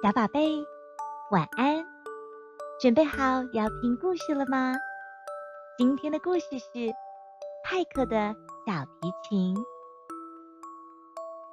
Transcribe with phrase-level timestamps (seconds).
[0.00, 0.64] 小宝贝，
[1.32, 1.84] 晚安！
[2.80, 4.76] 准备好要听故事了吗？
[5.76, 6.94] 今天的故事是
[7.64, 8.32] 派克的
[8.64, 9.56] 小提琴。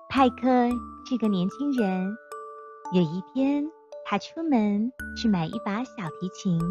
[0.07, 0.45] 派克
[1.09, 2.15] 是个年轻人，
[2.93, 3.65] 有一天
[4.05, 6.61] 他出门去买一把小提琴。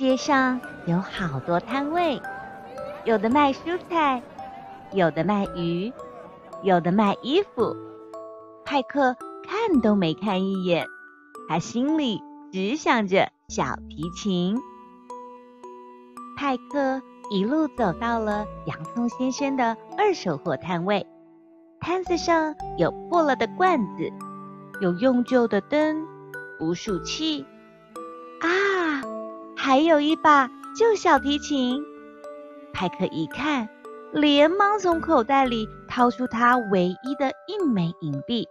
[0.00, 2.20] 街上有好多摊位，
[3.04, 4.20] 有的卖蔬菜，
[4.90, 5.92] 有的卖鱼，
[6.64, 7.76] 有的卖衣服。
[8.64, 9.14] 派克
[9.46, 10.86] 看都没看一眼，
[11.48, 12.20] 他心里
[12.52, 14.60] 只想着小提琴。
[16.36, 17.00] 派克
[17.30, 21.06] 一路走到了洋葱先生的二手货摊位，
[21.80, 24.12] 摊子上有破了的罐子，
[24.80, 26.04] 有用旧的灯、
[26.58, 27.46] 捕鼠器，
[28.40, 29.02] 啊，
[29.56, 31.82] 还有一把旧小提琴。
[32.72, 33.68] 派克一看，
[34.12, 38.48] 连忙从口袋里掏出他唯一的一枚银币。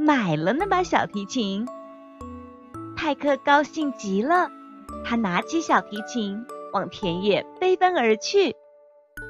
[0.00, 1.68] 买了那把小提琴，
[2.96, 4.50] 派克高兴极了。
[5.04, 8.56] 他拿起小提琴，往田野飞奔而去。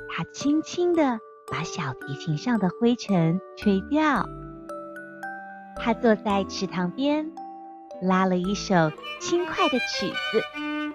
[0.08, 1.18] 他轻轻地
[1.50, 4.28] 把小提琴上的灰尘吹掉。
[5.74, 7.32] 他坐在池塘边，
[8.00, 10.94] 拉了一首轻快的曲子。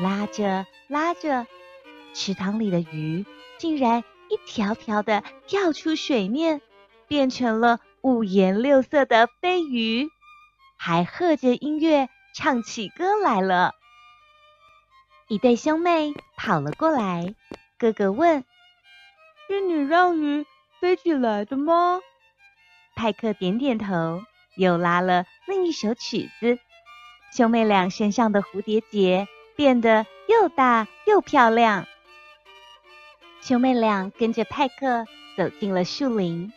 [0.00, 1.44] 拉着拉着，
[2.14, 3.26] 池塘里的鱼
[3.58, 6.60] 竟然一条条的跳出水面，
[7.08, 7.80] 变成了。
[8.08, 10.08] 五颜六色的飞鱼，
[10.78, 13.74] 还和着音乐唱起歌来了。
[15.28, 17.34] 一对兄妹跑了过来，
[17.78, 18.46] 哥哥问
[19.46, 20.46] ：“是你让鱼
[20.80, 22.00] 飞起来的吗？”
[22.96, 24.22] 派克点点头，
[24.56, 26.58] 又拉了另一首曲子。
[27.30, 31.86] 兄妹俩身上的蝴蝶结变得又大又漂亮。
[33.42, 35.04] 兄妹俩跟着派克
[35.36, 36.50] 走进了树林。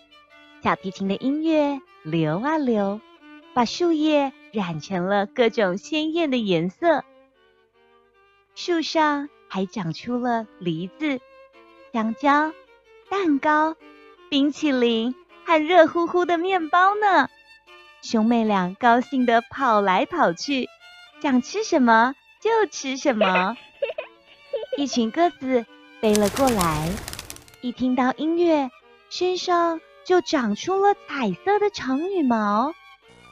[0.63, 3.01] 小提琴的音乐流啊流，
[3.53, 7.03] 把树叶染成了各种鲜艳的颜色。
[8.53, 11.19] 树上还长出了梨子、
[11.91, 12.53] 香蕉、
[13.09, 13.75] 蛋糕、
[14.29, 17.27] 冰淇淋和热乎乎的面包呢。
[18.03, 20.69] 兄妹俩高兴地跑来跑去，
[21.21, 23.57] 想吃什么就吃什么。
[24.77, 25.65] 一群鸽子
[26.01, 26.87] 飞了过来，
[27.61, 28.69] 一听到音乐，
[29.09, 29.81] 身上。
[30.05, 32.73] 就长出了彩色的长羽毛，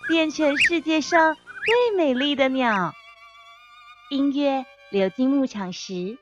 [0.08, 1.36] 变成世界上
[1.66, 2.94] 最美丽的鸟。
[4.10, 6.18] 音乐流进牧场时，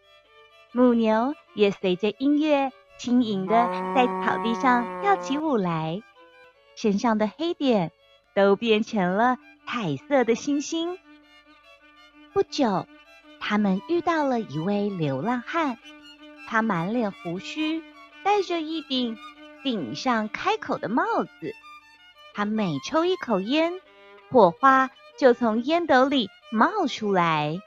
[0.72, 3.54] 母牛也随着音乐轻盈地
[3.96, 6.02] 在草地上跳起舞来，
[6.76, 7.92] 身上的黑点
[8.34, 9.38] 都变成了
[9.68, 10.98] 彩色的星星。
[12.34, 12.86] 不久，
[13.40, 15.78] 他们遇到了一位流浪汉，
[16.48, 17.82] 他满脸胡须，
[18.24, 19.18] 戴着一顶。
[19.64, 21.54] 顶上开口的帽子，
[22.34, 23.74] 他每抽一口烟，
[24.30, 27.60] 火花就从烟斗里冒出来。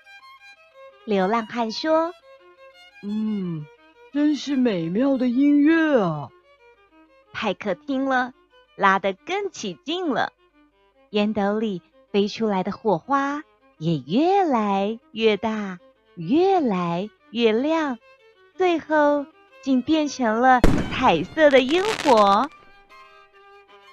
[1.04, 2.12] 流浪汉说
[3.02, 3.66] ：“嗯，
[4.12, 6.28] 真是美妙的音乐啊！”
[7.32, 8.32] 派克听了，
[8.76, 10.32] 拉得更起劲了。
[11.10, 13.42] 烟斗里飞出来的火花
[13.78, 15.78] 也越来越大，
[16.14, 17.98] 越来越亮，
[18.54, 19.26] 最后
[19.62, 20.60] 竟变成了。
[21.00, 22.50] 彩色的烟火，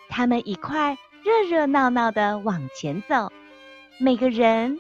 [0.09, 3.31] 他们一块热热闹闹的往前走，
[3.97, 4.78] 每个人、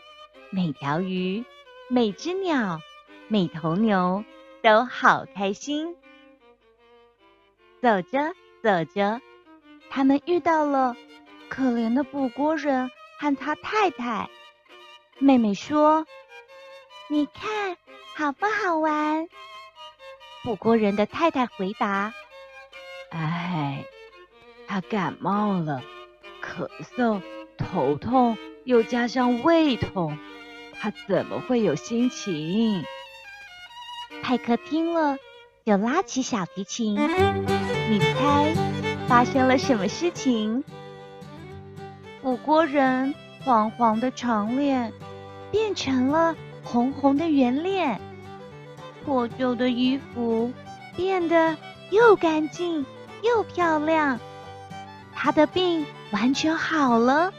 [0.49, 1.45] 每条鱼、
[1.87, 2.81] 每只鸟、
[3.29, 4.25] 每头牛
[4.61, 5.95] 都好开心。
[7.81, 9.21] 走着走着，
[9.89, 10.97] 他们遇到了
[11.47, 14.29] 可怜的捕锅人和他太太。
[15.17, 16.05] 妹妹说
[17.07, 17.77] ：“你看
[18.17, 19.29] 好不好玩？”
[20.47, 22.13] 捕锅人的太太回答
[23.11, 23.83] ：“哎，
[24.65, 25.81] 他感冒了，
[26.41, 27.21] 咳嗽、
[27.57, 30.17] 头痛，又加上胃痛，
[30.79, 32.85] 他怎么会有心情？”
[34.23, 35.17] 派克听了，
[35.65, 36.95] 就拉起小提琴。
[37.89, 38.55] 你猜
[39.05, 40.63] 发生了什么事情？
[42.21, 44.93] 捕锅人黄黄的长脸
[45.51, 47.99] 变成了红红的圆脸。
[49.07, 50.51] 破旧的衣服
[50.93, 51.55] 变得
[51.91, 52.85] 又干净
[53.23, 54.19] 又漂亮，
[55.15, 57.31] 他的病完全好了。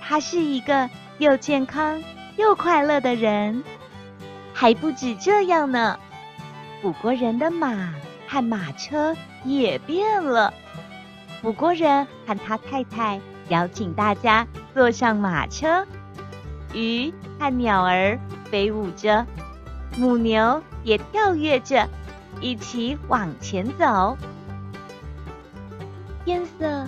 [0.00, 0.88] 他是一个
[1.18, 2.00] 又健康
[2.36, 3.64] 又快乐的人。
[4.52, 5.98] 还不止这样呢，
[6.80, 7.92] 捕国人的马
[8.28, 10.54] 和马车也变了。
[11.42, 15.84] 捕国人和他太太邀请大家坐上马车，
[16.72, 19.26] 鱼和鸟儿飞舞着。
[19.96, 21.88] 母牛也跳跃着，
[22.40, 24.16] 一起往前走。
[26.24, 26.86] 天色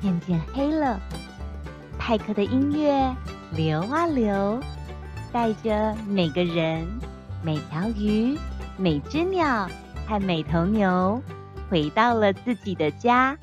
[0.00, 0.98] 渐渐黑了，
[1.98, 3.14] 派克的音乐
[3.52, 4.60] 流啊流，
[5.32, 6.86] 带着每个人、
[7.42, 8.36] 每条鱼、
[8.76, 9.68] 每只鸟
[10.06, 11.22] 和每头牛
[11.70, 13.36] 回到了自己的家。